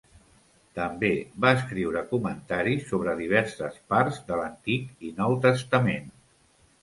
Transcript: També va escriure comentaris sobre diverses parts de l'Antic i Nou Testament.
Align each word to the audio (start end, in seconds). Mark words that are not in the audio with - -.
També 0.77 1.09
va 1.43 1.51
escriure 1.57 2.01
comentaris 2.13 2.87
sobre 2.93 3.13
diverses 3.19 3.77
parts 3.95 4.17
de 4.31 4.39
l'Antic 4.41 5.07
i 5.09 5.11
Nou 5.21 5.37
Testament. 5.47 6.09